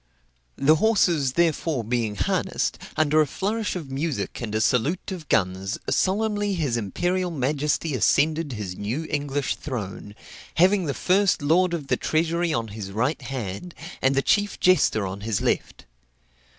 The 0.55 0.77
horses, 0.77 1.33
therefore, 1.33 1.83
being 1.83 2.15
harnessed, 2.15 2.79
under 2.97 3.21
a 3.21 3.27
flourish 3.27 3.75
of 3.75 3.91
music 3.91 4.41
and 4.41 4.55
a 4.55 4.59
salute 4.59 5.11
of 5.11 5.29
guns, 5.29 5.77
solemnly 5.91 6.55
his 6.55 6.75
imperial 6.75 7.29
majesty 7.29 7.93
ascended 7.93 8.53
his 8.53 8.75
new 8.75 9.05
English 9.11 9.57
throne, 9.57 10.15
having 10.55 10.85
the 10.85 10.95
first 10.95 11.43
lord 11.43 11.75
of 11.75 11.85
the 11.85 11.97
treasury 11.97 12.51
on 12.51 12.69
his 12.69 12.91
right 12.91 13.21
hand, 13.21 13.75
and 14.01 14.15
the 14.15 14.23
chief 14.23 14.59
jester 14.59 15.05
on 15.05 15.21
his 15.21 15.39
left. 15.39 15.85